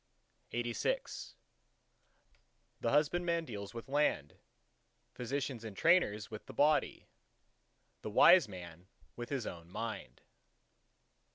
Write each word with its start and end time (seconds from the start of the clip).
LXXXVII 0.51 1.35
The 2.81 2.89
husbandman 2.89 3.45
deals 3.45 3.75
with 3.75 3.87
land; 3.87 4.39
physicians 5.13 5.63
and 5.63 5.77
trainers 5.77 6.31
with 6.31 6.47
the 6.47 6.55
body; 6.55 7.05
the 8.01 8.09
wise 8.09 8.47
man 8.47 8.87
with 9.15 9.29
his 9.29 9.45
own 9.45 9.69
Mind. 9.69 10.21